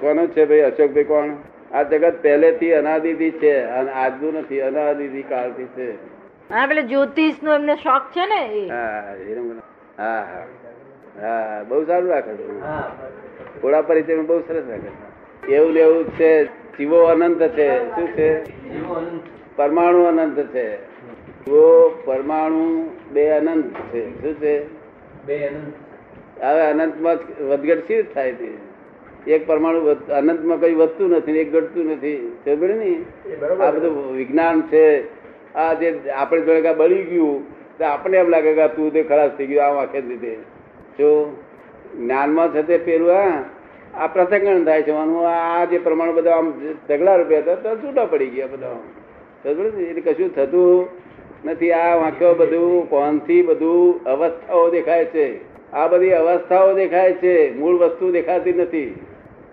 [0.00, 1.30] કોનો છે ભાઈ અશોકભાઈ કોણ?
[1.72, 5.88] આ જગત પહેલેથી અનાદિથી છે અને આજનું નથી અનાદિથી કાળથી છે.
[6.50, 9.14] હા પેલે જ્યોતિષ નો એમને શોખ છે ને હા
[9.98, 10.44] હા હા.
[11.20, 12.44] હા બહુ સારું રાખે છે.
[13.60, 15.54] થોડા પરિચય બહુ સરસ રાખે છે.
[15.54, 16.48] એવું લેવું છે
[16.78, 17.68] જીવો અનંત છે.
[17.94, 18.28] શું છે?
[19.56, 20.66] પરમાણુ અનંત છે.
[21.44, 22.64] જીવો પરમાણુ
[23.12, 24.02] બે અનંત છે.
[24.22, 24.54] શું છે?
[25.26, 25.36] બે
[26.40, 27.18] હવે અનંતમાં
[27.50, 28.69] વધઘટ સી થાય છે
[29.26, 32.36] એક પરમાણુ અનંતમાં કઈ વધતું નથી એક ઘટતું નથી.
[32.44, 33.64] સમજ્યું ને?
[33.64, 35.20] આ બધું વિજ્ઞાન છે.
[35.54, 37.44] આ જે આપણે જોડે કે બળી ગયું
[37.78, 40.34] તો આપણને એમ લાગે કે તું તે ખરાબ થઈ ગયું આ જ લીધે
[40.98, 41.36] જો
[41.98, 43.42] જ્ઞાનમાં છે તે પેલું આ
[43.94, 46.52] આ પ્રસંગણ થાય છે આનું આ જે પ્રમાણ બધા આમ
[46.88, 48.72] ઢગલા રૂપિયા હતા તો છૂટા પડી ગયા બધા
[49.44, 49.82] સમજ્યું ને?
[49.82, 50.88] એટલે કશું થતું
[51.44, 51.72] નથી.
[51.72, 55.40] આ વાંખ્યો બધું કોણથી બધું અવસ્થાઓ દેખાય છે.
[55.72, 57.58] આ બધી અવસ્થાઓ દેખાય છે.
[57.58, 58.94] મૂળ વસ્તુ દેખાતી નથી.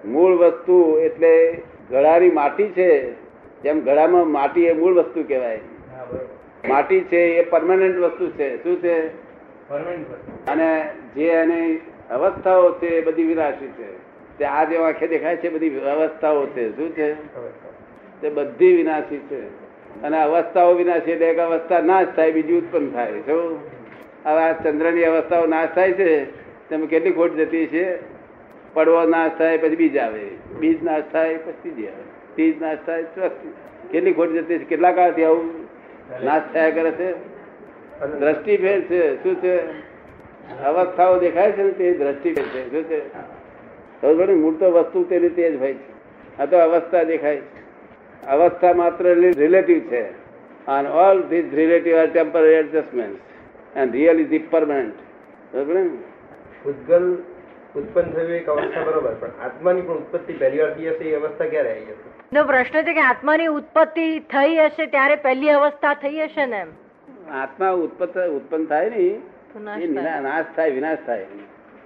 [0.06, 3.12] મૂળ વસ્તુ એટલે ગળાની માટી છે
[3.64, 5.60] જેમ ગળામાં માટી એ મૂળ વસ્તુ કહેવાય.
[6.68, 8.64] માટી છે એ પરમાનન્ટ વસ્તુ છે.
[8.64, 9.08] શું છે?
[10.46, 11.82] અને જે એની
[12.12, 13.98] અવસ્થાઓ છે એ બધી વિરાશી છે.
[14.38, 16.76] તે આ જે આંખે દેખાય છે બધી અવસ્થાઓ છે.
[16.76, 17.14] શું છે?
[18.22, 19.48] તે બધી વિનાશી છે.
[20.02, 23.12] અને અવસ્થાઓ વિનાશી એટલે એક અવસ્થા નાશ થાય બીજી ઉત્પન્ન થાય.
[23.12, 23.60] શું?
[24.26, 26.26] હવે આ ચંદ્રની અવસ્થાઓ નાશ થાય છે
[26.70, 28.17] તેમાં કેટલી ખોટ જતી છે
[28.74, 30.26] પડવો નાશ થાય પછી બીજ આવે.
[30.60, 32.04] બીજ નાશ થાય પછી ત્રીજી આવે.
[32.36, 33.54] ત્રીજ નાશ થાય ચોથી.
[33.92, 35.68] કેટલી ખોટ જતી કેટલા કાળથી આવું
[36.24, 37.14] નાશ થયા કરે છે?
[38.20, 39.24] દ્રષ્ટિ ફેર છે.
[39.24, 39.68] શું છે?
[40.64, 42.72] અવસ્થાઓ દેખાય છે ને તે દ્રષ્ટિ ફેર છે.
[42.72, 43.00] શું છે?
[44.02, 44.34] પડી?
[44.34, 46.42] મૂળ તો વસ્તુ તેની તે જ હોય છે.
[46.42, 47.42] આ તો અવસ્થા દેખાય
[48.28, 50.28] અવસ્થા માત્ર રિલેટિવ છે.
[50.70, 53.22] And all these relative are temporary adjustments.
[53.76, 54.94] And real is the permanent?
[56.64, 57.18] ભૂતગલ
[57.78, 61.46] ઉત્પન્ન થયું એક અવસ્થા બરોબર પણ આત્માની પણ ઉત્પત્તિ પહેલી વાર થઈ હશે એ અવસ્થા
[61.46, 62.10] ક્યારે આવી હશે?
[62.34, 66.68] નો પ્રશ્ન છે કે આત્માની ઉત્પત્તિ થઈ હશે ત્યારે પહેલી અવસ્થા થઈ હશે ને એમ?
[67.34, 69.20] આત્મા ઉત્પત્ત ઉત્પન્ન થાય ને એ
[69.60, 69.88] નાશ થાય.
[69.88, 71.26] વિના- નાશ થાય વિનાશ થાય.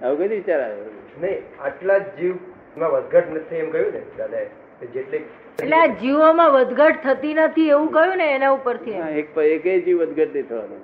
[0.02, 0.84] આવું કઈ વિચાર આવ્યો?
[1.22, 4.44] નહીં આટલા જીવમાં વધઘટ નથી એમ કહ્યું ને દાદા
[4.80, 5.24] કે જેટલી
[5.62, 10.34] એટલે આ જીવોમાં વધઘટ થતી નથી એવું કહ્યું ને એના ઉપરથી એક એક જીવ વધઘટ
[10.34, 10.78] નહીં થવાનો.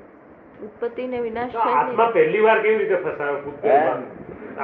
[0.63, 3.37] ઉત્પત્તિ ને વિનાશ થાય આત્મા પહેલી વાર કેવી રીતે ફસાયો?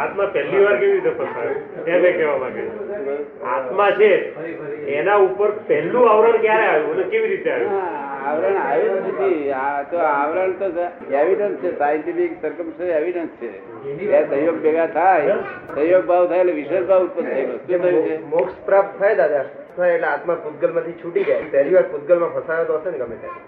[0.02, 1.58] આત્મા પહેલી વાર કેવી રીતે ફસાયો?
[1.86, 2.62] એને કહેવા માંગે
[3.56, 4.10] આત્મા છે
[4.98, 7.76] એના ઉપર પહેલું આવરણ ક્યારે આવ્યું અને કેવી રીતે આવ્યું?
[8.28, 9.52] આવરણ આવ્યું નથી.
[9.60, 10.66] આ તો આવરણ તો
[11.20, 12.68] એવિડન્સ છે સાયન્ટિફિક સરકમ
[12.98, 13.50] એવિડન્સ છે.
[13.84, 15.36] બે સહયોગ ભેગા થાય
[15.74, 18.18] સહયોગ ભાવ થાય એટલે વિશેષ ભાવ ઉત્પન્ન થયેલો શું થયું છે.
[18.34, 19.44] મોક્ષ પ્રાપ્ત થાય દાદા
[19.76, 21.50] થાય એટલે આત્મા પૂતગલમાંથી છૂટી જાય.
[21.54, 23.40] પહેલી વાર પૂતગલમાં ફસાયો તો હશે ને ગમે ત્યારે?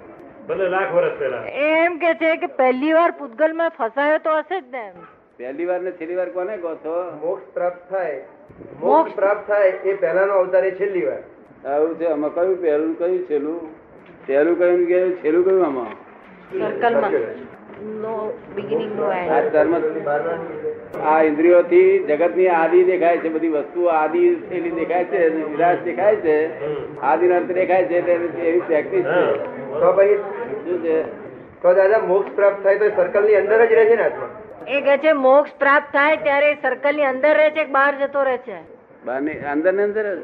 [0.49, 1.45] ભલે લાખ વર્ષ પહેલા.
[1.75, 5.07] એમ કે છે કે પહેલી વાર પૂતગલમાં ફસાયો તો હશે જ ને એમ.
[5.39, 7.17] પહેલી વાર ને છેલ્લી વાર કોને કહો છો?
[7.21, 8.23] મોક્ષ પ્રાપ્ત થાય.
[8.81, 11.23] મોક્ષ- પ્રાપ્ત થાય એ પહેલાનો અવતાર એ છેલ્લી વાર.
[11.69, 12.07] આવું છે?
[12.07, 13.61] આમાં કયું પહેલું કયું છેલ્લું?
[14.27, 15.87] પહેલું કયું કે છેલ્લું કયું આમાં?
[21.05, 25.31] આ ઇન્દ્રિયો થી આ ઇન્દ્રિયોથી જગતની આદિ દેખાય છે બધી વસ્તુઓ આદિ થયેલી દેખાય છે
[25.31, 26.67] અને દેખાય છે
[27.01, 27.99] આદિ અંત દેખાય છે
[28.41, 29.33] એવી પ્રેક્ટિસ છે.
[29.81, 31.03] તો પછી શું છે?
[31.63, 34.36] તો દાદા મોક્ષ પ્રાપ્ત થાય તો સર્કલની અંદર જ રહે છે ને આત્મા?
[34.69, 38.37] એ કે છે મોક્ષ પ્રાપ્ત થાય ત્યારે સર્કલની અંદર રહે છે કે બહાર જતો રહે
[38.37, 38.59] છે?
[39.51, 40.23] અંદર ને અંદર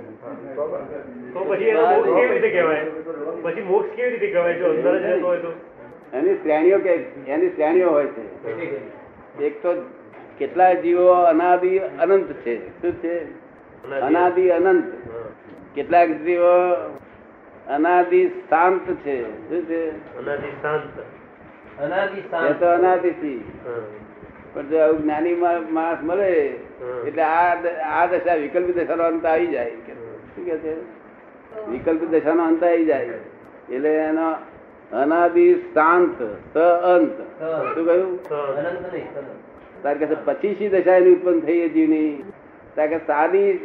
[1.34, 2.84] તો પછી મોક્ષ કેવી રીતે કહેવાય?
[3.42, 4.54] પછી મોક્ષ કેવી રીતે કહેવાય?
[4.54, 5.52] જો અંદર જ રહેતો હોય તો?
[6.12, 8.22] એની શ્રેણીઓ કે એની શ્રેણીઓ હોય છે.
[9.44, 9.84] એક તો
[10.38, 12.82] કેટલા જીવો અનાદિ અનંત છે.
[12.82, 13.26] શું છે?
[14.00, 14.50] અનાદિ.
[14.50, 14.84] અનંત.
[15.74, 16.76] કેટલાક જીવો
[17.68, 19.26] અનાદિ શાંત છે.
[19.48, 19.92] શું છે?
[20.18, 20.84] અનાદિ શાંત.
[22.50, 23.44] એ તો અનાદિથી.
[23.66, 24.01] હા.
[24.54, 25.34] પણ જો આવું જ્ઞાની
[25.70, 26.30] માણસ મળે
[27.06, 27.54] એટલે આ
[28.00, 29.70] આ દશા વિકલ્પ દશાનો અંત આવી જાય.
[30.34, 30.74] શું કે છે?
[31.70, 33.20] વિકલ્પ દશાનો અંત આવી જાય.
[33.70, 34.28] એટલે એનો
[34.92, 36.56] અનાદિ શાંત સ
[36.92, 37.16] અંત.
[37.74, 38.20] શું કહ્યું?
[39.82, 42.32] તાર કે પછી શી દશા એની ઉત્પન્ન થઈ હતી જીવની.
[42.76, 43.58] તાર કે સાદી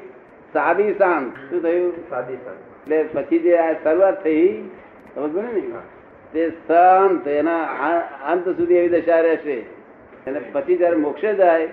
[0.53, 1.31] સાદી શાંત.
[1.49, 1.93] શું થયું?
[2.09, 2.59] સાદી શાંત.
[2.83, 4.47] એટલે પછી જે આ શરૂઆત થઈ
[5.15, 5.63] સમજ ને?
[6.33, 7.63] તે શાંત એના
[8.31, 9.57] અંત સુધી એવી દશા રહેશે.
[10.27, 11.67] અને પછી જયારે મોક્ષે જાય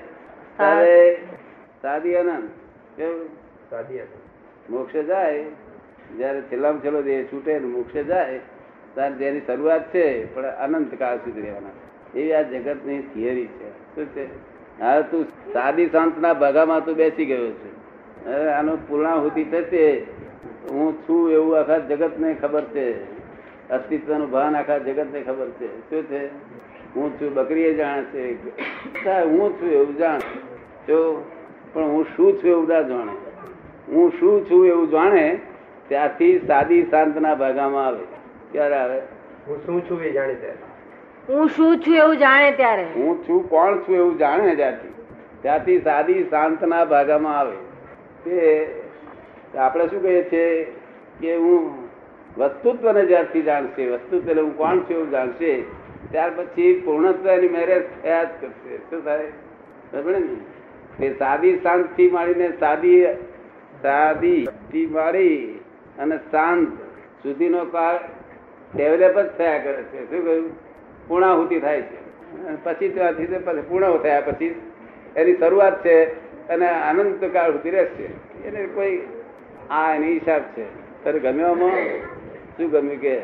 [0.56, 1.19] ત્યારે
[1.83, 2.49] સાદી આનંદ.
[2.97, 3.29] કેવું?
[3.71, 4.01] સાદી
[4.71, 5.45] મોક્ષે જાય
[6.19, 8.39] જયારે છેલ્લામાં છેલ્લો દેહ છૂટે મોક્ષે જાય
[8.95, 11.75] ત્યારે જેની શરૂઆત છે પણ અનંત કાળ સુધી રહેવાના.
[12.15, 13.71] એવી આ જગતની થિયરી છે.
[13.95, 14.27] શું છે?
[14.81, 17.71] હા તું સાદી શાંતના ભાગામાં તું બેસી ગયો છે.
[18.50, 19.85] આનું પૂર્ણાહુતિ થશે.
[20.71, 22.87] હું છું એવું આખા જગતને ખબર છે.
[23.71, 25.91] અસ્તિત્વનું ભાન આખા જગતને ખબર છે.
[25.91, 26.54] શું છે?
[26.96, 28.23] હું છું બકરીએ જાણે છે.
[29.23, 30.20] હું છું એવું જાણ.
[30.88, 31.25] જો
[31.73, 33.12] પણ હું શું છું એવું ના જાણે.
[33.88, 35.41] હું શું છું એવું જાણે
[35.88, 38.05] ત્યારથી સાદી શાંતના ભાગામાં આવે.
[38.52, 38.99] ક્યારે આવે?
[39.49, 40.58] હું શું છું એ જાણે ત્યારે.
[41.29, 42.87] હું શું છું એવું જાણે ત્યારે?
[42.97, 44.94] હું છું કોણ છું એવું જાણે ત્યારથી
[45.43, 47.56] ત્યાંથી સાદી શાંતના ભાગામાં આવે.
[48.25, 48.38] તે
[49.58, 50.64] આપણે શું કહીએ છીએ
[51.20, 51.73] કે હું
[52.38, 55.50] વસ્તુત્વને જ્યારથી જાણશે વસ્તુત્વ હું કોણ છું એવું જાણશે
[56.11, 58.77] ત્યાર પછી પૂર્ણત્વની મેરેજ થયા જ કરશે.
[58.77, 59.27] શું થાય?
[59.93, 61.06] સમજે ને?
[61.06, 63.05] એ સાદી શાંતથી મારીને સાદી
[63.83, 65.61] સાદી થી મારી
[65.99, 66.69] અને શાંત
[67.23, 67.99] સુધીનો કાળ
[68.77, 70.11] ડેવલપ જ થયા કરે છે.
[70.11, 70.51] શું કહ્યું?
[71.09, 72.05] પૂર્ણાહુતિ થાય છે.
[72.65, 73.27] પછી ત્યાંથી
[73.69, 74.62] પૂર્ણ થયા પછી
[75.17, 76.05] એની શરૂઆત છે
[76.49, 78.05] અને અનંત કાળ સુધી રહેશે.
[78.49, 79.03] એને કોઈ,
[79.71, 80.65] આ એની હિસાબ છે.
[81.05, 81.55] તારે ગમ્યો
[82.57, 83.21] શું ગમ્યું કે?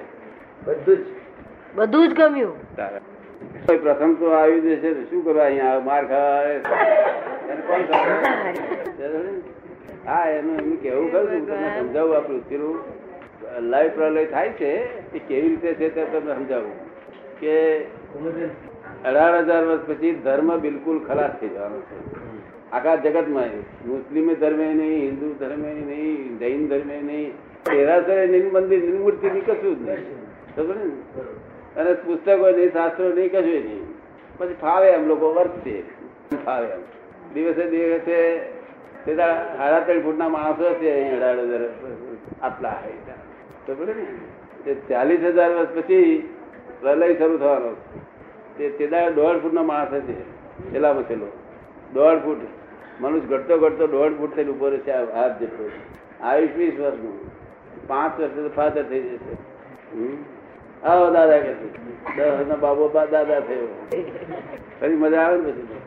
[0.64, 1.19] બધું જ.
[1.74, 2.54] બધું જ ગમ્યું.
[3.66, 6.56] પ્રથમ તો આવી દે તો શું કરવા અહીંયા માર કરે?
[10.06, 12.76] હા, એનું એમનું કેવું ખરું તમને સમજાવું આ પૃથ્વીનું.
[13.70, 14.72] લય પ્રલય થાય છે,
[15.12, 16.72] એ કેવી રીતે છે તે તમને સમજાવું.
[17.40, 17.54] કે
[19.04, 21.98] અઢાર હજાર વર્ષ પછી ધર્મ બિલકુલ ખલાસ થઈ જવાનો છે.
[22.72, 23.54] આખા જગતમાં
[23.86, 27.30] મુસ્લિમ ધર્મે નહીં, હિન્દુ ધર્મે નહીં, જૈન ધર્મે નહીં.
[27.70, 30.18] તેરાસરે નિર્મંદિર નિર્મૂર્તિ નહીં કશું જ નહીં.
[30.56, 30.88] ખબર ને?
[31.76, 33.84] અને પુસ્તકો નહીં શાસ્ત્રો નહીં કશું નહીં
[34.38, 35.82] પછી ફાવે એમ લોકો વર્તશે
[36.44, 36.80] ફાવે એમ.
[37.34, 38.38] દિવસે દિવસે
[39.06, 41.60] દાડા સાડા ત્રણ ફૂટના માણસો છે અઢાર હજાર
[42.42, 42.74] આટલા
[43.66, 44.06] તો બોલે ને
[44.64, 46.28] તે ચાલીસ હજાર વર્ષ પછી
[46.80, 47.76] પ્રલય શરૂ થવાનો.
[48.58, 50.20] તે તેદા દોઢ ફૂટનો માણસ છે.
[50.72, 51.26] છેલ્લામાં છેલ્લો
[51.94, 52.36] દોઢ ફૂટ.
[53.00, 55.70] મનુષ્ય ઘટતો ઘટતો દોઢ ફૂટ થઈને ઊભો રહેશે હાથ જેટલો.
[56.20, 57.30] આયુષ વીસ વર્ષનું.
[57.86, 59.32] પાંચ વર્ષ ફાધર થઈ જશે.
[59.94, 60.16] હમ?
[60.82, 61.52] આવો દાદા કે
[62.16, 63.68] દસ બાબો બા દાદા થયો.
[64.80, 65.78] ફરી મજા આવે ને પછી?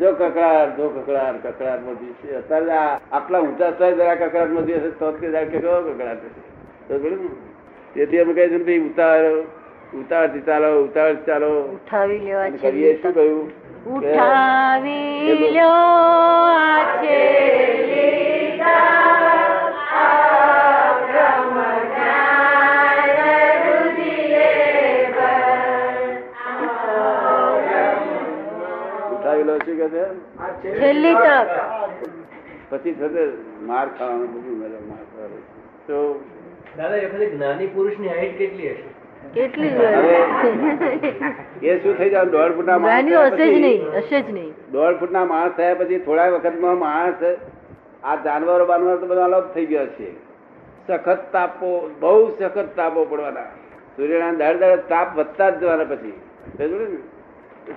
[0.00, 1.78] જો કકડાટ જો કકડાર કકડાર
[2.22, 2.36] છે.
[2.36, 6.40] અત્યારે આ આટલા ઊંચા સ્થળે જરા કકડાટમાંથી હશે તો કે જાય કેવો કકડાટ હશે?
[6.88, 7.28] તો ખરું ને?
[7.94, 9.38] તેથી અમે કહીએ છીએ ઉતાવળ
[9.94, 11.50] ઉતાવળથી ચાલો ઉતાવળથી ચાલો.
[11.76, 13.52] ઉઠાવી લેવા કરીએ શું કહ્યું
[13.86, 15.70] ઉઠાવી લ્યો
[16.58, 16.84] આ
[29.74, 30.04] શું કે છે?
[30.80, 31.28] છેલ્લી તક.
[32.70, 33.24] પછી થશે
[33.62, 35.42] માર ખાવાનું બધું મળે માર ખાવાનું.
[35.86, 35.96] તો
[36.76, 38.84] દાદા એ વખતે જ્ઞાની પુરુષની હાઈટ કેટલી હશે?
[41.62, 42.24] એ શું થઈ જાય?
[42.24, 44.52] દોઢ માણસ હશે જ નહીં હશે જ નહીં.
[45.28, 47.26] માણસ થયા પછી થોડા વખતમાં માણસ
[48.04, 50.08] આ જાનવરો બાનવર તો બધા અલગ થઈ ગયા છે.
[50.88, 53.50] સખત તાપો બહુ સખત તાપો પડવાના.
[53.96, 56.14] સૂર્યના દર દર તાપ વધતા જ જવાના પછી.
[56.58, 56.98] ને?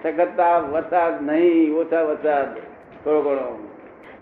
[0.03, 2.55] સખત તાપ વરસાદ નહીં ઓછા વરસાદ
[3.03, 3.69] થોડો ઘણો.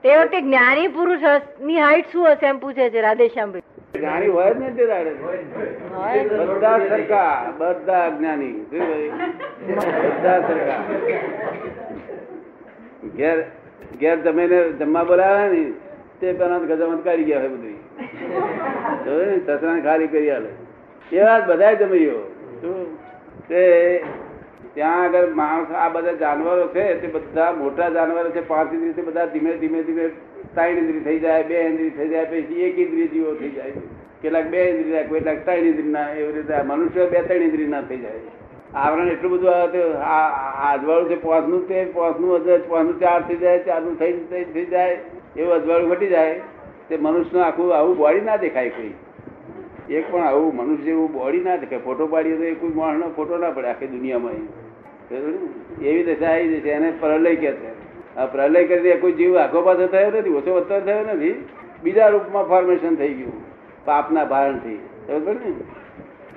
[0.04, 3.62] તે વખતે જ્ઞાની પુરુષની હાઈટ શું હશે એમ પૂછે છે રાધેશ્યામભાઈ.
[3.96, 5.12] જ્ઞાની હોય જ ને તે દાડે.
[6.46, 8.52] બધા સરખા બધા જ્ઞાની.
[10.10, 10.80] બધા સરખા.
[13.18, 13.38] ઘેર
[14.02, 15.64] ઘેર તમે જમવા બોલાવે ને
[16.20, 17.76] તે પેલા ગજામત કાઢી ગયા હોય બધું.
[19.46, 20.52] સસરાને ખાલી કરી આલે.
[21.12, 22.06] એ વાત બધા જમી
[22.62, 22.98] શું?
[23.48, 23.64] તે
[24.74, 29.26] ત્યાં આગળ માણસ આ બધા જાનવરો છે, તે બધા મોટા જાનવરો છે, પાંચ ઇન્દ્રિય બધા
[29.26, 30.08] ધીમે ધીમે ધીમે
[30.56, 33.72] ત્રણ ઇન્દ્રિય થઈ જાય, બે ઇન્દ્રિય થઈ જાય, પછી એક ઇન્દ્રિય જીવો થઈ જાય.
[34.22, 38.20] કેટલાક બે ઇન્દ્રિય કેટલાક ત્રણ ઇન્દ્રિયના એવી રીતે મનુષ્ય બે ત્રણ ઇન્દ્રિયના થઈ જાય.
[38.76, 39.52] આવરણ એટલું બધું
[40.02, 44.98] આ અજવાળું છે પોસનું તે પોસનું પાંચનું ચાર થઈ જાય, ચારનું થઈ થઈ જાય,
[45.38, 46.40] એવું અજવાળું ઘટી જાય.
[46.90, 48.94] તે મનુષ્યનું આખું, આવું બોડી ના દેખાય કોઈ.
[49.90, 53.38] એક પણ આવું મનુષ્ય જેવું બોડી ના શકે ફોટો પાડીએ તો એ કોઈ માણસનો ફોટો
[53.38, 54.32] ના પડે આખી દુનિયામાં?
[55.82, 57.72] એવી દશા આવી જશે એને પ્રલય કે છે.
[58.16, 61.46] આ પ્રલય કરીને કોઈ જીવ આખો પાછો થયો નથી ઓછો વધતો થયો નથી
[61.84, 63.34] બીજા રૂપમાં ફોર્મેશન થઈ ગયું
[63.86, 64.80] પાપના ભારણથી.
[65.08, 65.52] બરાબર ને?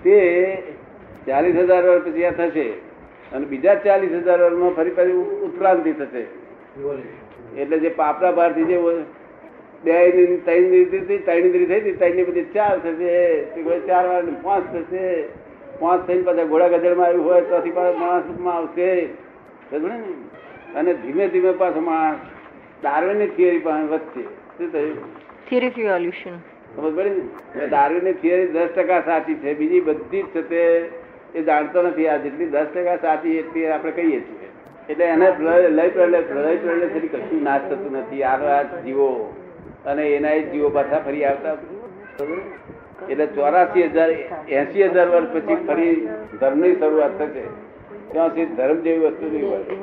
[0.03, 0.17] તે
[1.27, 2.69] ચાલીસ હજાર વર્ષ પછી આ થશે
[3.33, 6.25] અને બીજા ચાલીસ હજાર વર્ષમાં ફરી ફરી ઉત્ક્રાંતિ થશે.
[7.61, 8.77] એટલે જે પાપના ભારથી જે
[9.85, 13.43] બે ત્રણ ત્રણ થઈ ત્રણ બધી ચાર થશે
[13.87, 15.23] ચાર વાર પાંચ થશે.
[15.79, 19.09] પાંચ થઈને પાછા ઘોડા ગધેડમાં આવ્યું હોય તો પાછા માણસમાં આવશે.
[19.73, 19.99] ને?
[20.75, 22.17] અને ધીમે ધીમે પાછો માણસ
[22.83, 24.23] ડાર્વિનની થિયરી પણ વધશે.
[24.23, 24.97] શું થયું?
[25.49, 26.37] થિયરી ઓફ ઇવોલ્યુશન
[26.77, 27.67] સમજ પડી ને?
[27.67, 29.55] ડાર્વિનની થિયરી દસ ટકા સાચી છે.
[29.55, 30.89] બીજી બધી જ છે તે
[31.35, 32.09] એ જાણતો નથી.
[32.09, 34.49] આ જેટલી દસ ટકા સાચી એટલી આપણે કહીએ છીએ.
[34.91, 38.23] એટલે એને લઈ લય પ્રલય પ્રલય પ્રલય થતી કશું નાશ થતું નથી.
[38.23, 39.35] આ જીવો
[39.85, 41.57] અને એના એ જીવો પાછા ફરી આવતા.
[43.09, 44.11] એટલે ચોરાસી હજાર
[44.61, 45.95] એસી હજાર વર્ષ પછી ફરી
[46.41, 47.45] ધર્મની શરૂઆત થશે.
[48.13, 49.79] ત્યાં સુધી ધર્મ જેવી વસ્તુ નહીં હોય.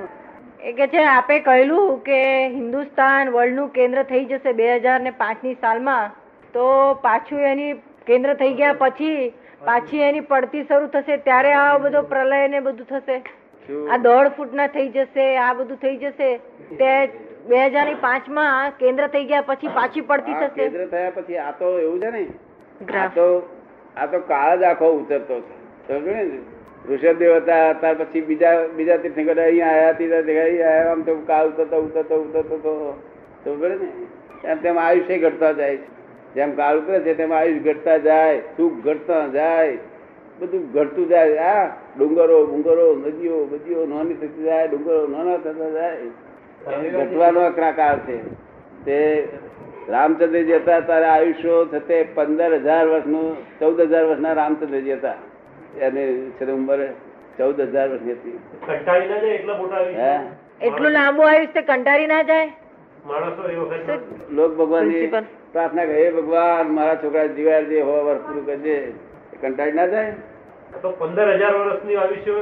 [0.78, 2.20] કે છે આપે કહેલું કે
[2.58, 6.14] હિન્દુસ્તાન વર્લ્ડનું કેન્દ્ર થઈ જશે બે હજાર ને પાંચની સાલમાં.
[6.54, 6.68] તો
[7.08, 7.74] પાછું એની
[8.12, 9.32] કેન્દ્ર થઈ ગયા પછી
[9.66, 13.18] પાછી એની પડતી શરૂ થશે ત્યારે આ બધો પ્રલય ને બધું થશે.
[13.92, 16.30] આ દોઢ ફૂટના થઈ જશે આ બધું થઈ જશે.
[16.82, 16.92] તે
[17.50, 20.50] બે હજાર પાંચમાં કેન્દ્ર થઈ ગયા પછી પાછી પડતી થશે.
[20.56, 22.24] કેન્દ્ર થયા પછી આ તો એવું છે ને.
[23.04, 23.26] આ તો
[23.98, 25.56] આ તો કાળ જ આખો ઉતરતો છે.
[25.88, 26.24] સમજો ને?
[26.90, 31.54] ઋષભદેવ હતા ત્યાર પછી બીજા બીજા તીર્થંકર અહીંયા આયા ત્રીજા જગ્યાએ આયા આમ તો કાળ
[31.54, 32.74] ઉતરતો ઉતરતો ઉતરતો તો
[33.44, 33.90] સમજો ને?
[34.44, 35.88] એમ તેમ આયુષ્ય ઘટતા જાય છે.
[36.36, 39.78] જેમ કાળ ઉતરે છે તેમ આયુષ ઘટતા જાય સુખ ઘટતા જાય
[40.40, 41.50] બધું ઘટતું જાય.
[41.56, 41.66] આ
[41.98, 46.14] ડુંગરો બુંગરો નદીઓ બધીઓ નાની થતી જાય ડુંગરો નાના થતા જાય.
[46.66, 48.18] ઘટવાનો અકરા છે.
[48.86, 48.98] તે
[49.90, 55.18] રામચંદ્રજી હતા ત્યારે આયુષ્યો થતે પંદર હજાર વર્ષનું ચૌદ હજાર વર્ષના રામચંદ્રજી હતા.
[55.80, 56.80] એની છે ઉંમર
[57.38, 58.38] ચૌદ હજાર વર્ષની હતી.
[60.62, 62.50] એટલા લાંબુ આયુષ્ય કંટાળી ના જાય?
[63.06, 64.88] માણસો એ વખત લોક ભગવાન
[65.52, 68.78] પ્રાર્થના કરે ભગવાન મારા છોકરા જીવાય જે હોવા વર્ષ પૂરું કરજે.
[69.42, 70.14] કંટાળી ના જાય?
[71.00, 72.34] પંદર હજાર વર્ષની આયુષ્ય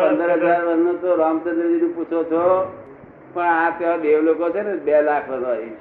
[0.00, 2.42] પંદર હજાર વર્ષનું તો રામચંદ્રજી નું પૂછો છો
[3.34, 5.76] પણ આ ત્યાં દેવ લોકો છે ને બે લાખ વર્ષ આયુષ.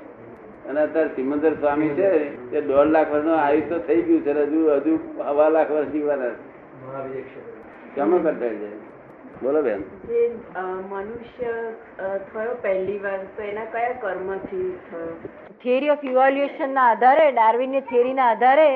[0.69, 2.09] અને અત્યારે સિમંદર સ્વામી છે
[2.51, 6.33] તે દોઢ લાખ વર્ષનું આયુષ તો થઈ ગયું છે હજુ હજુ હવા લાખ વર્ષ જીવવાના
[7.13, 7.39] છે.
[7.95, 8.69] કરતા છે?
[9.41, 9.81] બોલો બેન.
[10.07, 10.31] જે
[10.89, 11.53] મનુષ્ય
[12.33, 15.07] થયો પહેલી વાર તો એના કયા કર્મથી થયો?
[15.63, 18.69] થિયરી ઓફ ઇવોલ્યુશન ના આધારે ડાર્વિનની થિયરી ના આધારે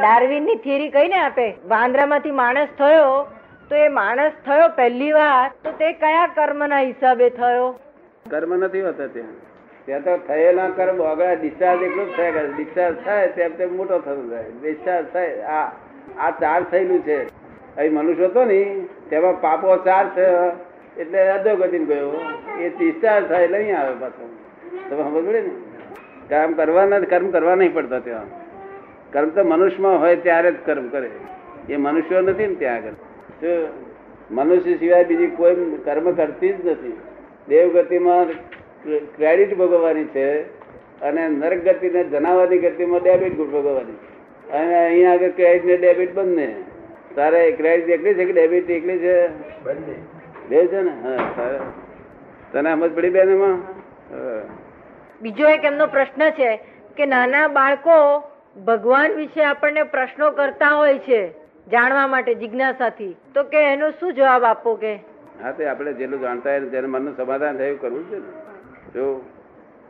[0.00, 3.26] ડાર્વિનની થિયરી કહીને આપે વાંદરામાંથી માણસ થયો
[3.68, 7.80] તો એ માણસ થયો પહેલી વાર, તો તે કયા કર્મના હિસાબે થયો?
[8.30, 9.30] કર્મ નથી હોતા ત્યાં.
[9.86, 14.28] ત્યાં તો થયેલા કર્મ આગળ ડિસ્ચાર્જ એટલું જ થયા ડિસ્ચાર્જ થાય તેમ તેમ મોટો થતો
[14.28, 14.44] જાય.
[14.62, 15.70] ડિસ્ચાર્જ થાય, આ
[16.18, 17.24] આ ચાર્જ થયેલું છે.
[17.76, 20.52] અહીં મનુષ્ય હતો ને, તેમાં પાપો ચાર્જ થયો
[21.00, 22.20] એટલે અધોગતિ ગયો.
[22.60, 24.36] એ ડિસ્ચાર્જ થાય એટલે અહીં આવે પાછો.
[24.90, 25.50] તમે ખબર પડે ને?
[26.28, 28.24] કામ કરવાના કર્મ કરવા નહીં પડતા ત્યાં.
[29.12, 31.10] કર્મ તો મનુષ્યમાં હોય ત્યારે જ કર્મ કરે.
[31.68, 32.92] એ મનુષ્યો નથી ને ત્યાં આગળ.
[34.30, 36.96] મનુષ્ય સિવાય બીજી કોઈ કર્મ કરતી જ નથી.
[37.48, 38.26] દેવગતિમાં
[39.16, 40.42] ક્રેડિટ ભોગવવાની છે
[41.00, 43.96] અને નરક ગતિને જનાવવાની ગતિમાં ડેબિટ ભોગવવાની
[44.50, 46.54] અને અહીંયા આગળ ક્રેડિટ ને ડેબિટ બંને.
[47.14, 49.28] તારે ક્રેડિટ એકલી છે કે ડેબિટ એકલી છે?
[49.62, 49.96] બંને.
[50.48, 50.90] બે છે ને?
[50.90, 51.58] હા તારે.
[52.52, 53.56] તને સમજ પડી બેન એમાં?
[54.10, 54.42] હા.
[55.22, 56.56] બીજો એક એમનો પ્રશ્ન છે
[56.96, 58.24] કે નાના બાળકો
[58.60, 61.43] ભગવાન વિશે આપણને પ્રશ્નો કરતા હોય છે.
[61.72, 63.16] જાણવા માટે જિજ્ઞાસાથી.
[63.34, 64.94] તો કે એનો શું જવાબ આપો કે?
[65.42, 68.28] હા, તે આપણે જેટલું જાણતા હોય તેને મનનું સમાધાન થયું કરવું છે ને.
[68.94, 69.24] જો,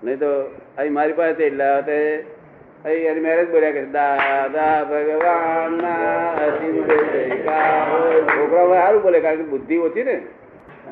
[0.05, 0.31] નહીં તો,
[0.79, 2.27] અહીં મારી પાસે એટલા તે
[2.85, 5.81] અહીં એની મેરેજ બોલ્યા કે દાદા ભગવાન
[8.27, 10.23] છોકરા સારું બોલે, કારણ કે બુદ્ધિ ઓછી ને.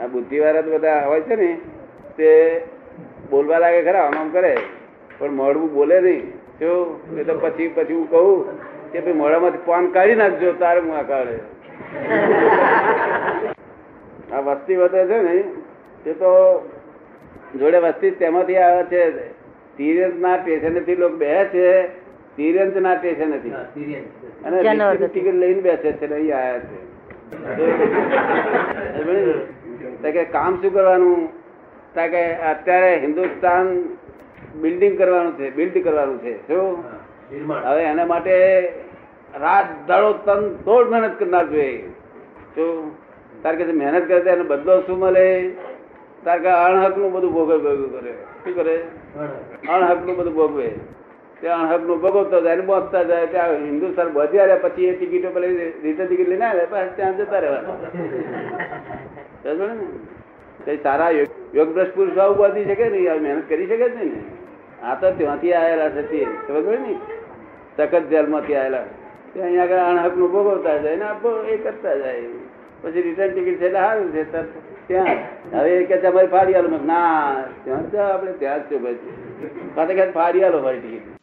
[0.03, 1.61] આ બુદ્ધિ વાળા તો બધા હોય છે ને,
[2.17, 2.61] તે
[3.31, 4.57] બોલવા લાગે ખરા, આમ આમ કરે.
[5.19, 6.31] પણ મળવું બોલે નહીં.
[6.31, 8.72] જો, એ તો પછી પછી હું કહું.
[8.93, 11.41] કે ભાઈ મોડામાંથી પાન કાઢી નાખજો તારે હું આ કાઢે.
[14.33, 15.45] આ વસ્તી વધે છે ને
[16.05, 16.63] તે તો
[17.59, 19.13] જોડે વસ્તી તેમાંથી આવે છે.
[19.77, 21.89] તિરંજ ના સ્ટેશનેથી લોકો બે છે
[22.37, 23.53] તિરંજ ના સ્ટેશનેથી
[24.45, 26.67] અને ટિકિટ લઈને બેસે છે અહીં આયા છે.
[30.13, 31.29] કે કામ શું કરવાનું?
[31.95, 33.97] તો કે અત્યારે હિન્દુસ્તાન
[34.61, 36.39] બિલ્ડિંગ કરવાનું છે બિલ્ડ કરવાનું છે.
[36.47, 36.85] શું?
[37.33, 38.35] હવે એના માટે
[39.41, 41.89] રાત દાડો તન તોડ મહેનત કરનાર જોઈએ.
[42.55, 42.93] શું
[43.43, 45.51] તાર કે મહેનત કરે એને બદલો શું મળે?
[46.25, 48.13] તાર કે અણહકનું બધું ભોગવે ભોગવે કરે.
[48.45, 48.77] શું કરે?
[49.69, 50.07] અણહક.
[50.07, 50.69] નું બધું ભોગવે.
[51.41, 53.27] તે અણહકનું ભોગવતો જાય ને પહોંચતા જાય.
[53.27, 57.39] ત્યાં હિન્દુસ્તાન બધ્યા રહે પછી એ ટિકિટો પેલી રિટર્ન ટિકિટ લઈને આવે પછી ત્યાં જતા
[57.39, 57.77] રહેવાના.
[60.67, 60.77] ને?
[60.77, 64.23] સારા યોગ યોગ ભ્રષ્ટ પુરુષ આવું બાંધી શકે નહીં મહેનત કરી શકે જ નહીં ને.
[64.85, 66.27] આ તો ત્યાંથી આવેલા છે તે.
[66.47, 66.95] સમજ ને?
[67.77, 68.85] સખત જેલમાંથી આવેલા.
[69.43, 71.07] અહીંયા આગળ અણહકનું ભોગવતા જાય ને
[71.51, 72.23] એ કરતા જાય.
[72.83, 74.25] પછી રિટર્ન ટિકિટ છે એટલે સારું છે
[74.89, 75.17] ત્યાં.
[75.53, 78.95] હવે એ કે તમારી ફાડી આલો ના, ત્યાં આપણે ત્યાં જ છે ભાઈ.
[79.75, 81.22] પાછા કે ફાડી આલો મારી ટિકિટ.